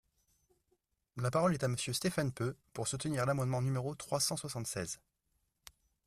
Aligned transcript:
La 1.17 1.29
parole 1.29 1.53
est 1.53 1.63
à 1.63 1.67
Monsieur 1.67 1.93
Stéphane 1.93 2.31
Peu, 2.31 2.55
pour 2.73 2.87
soutenir 2.87 3.23
l’amendement 3.27 3.61
numéro 3.61 3.93
trois 3.93 4.19
cent 4.19 4.35
soixante-seize. 4.35 4.99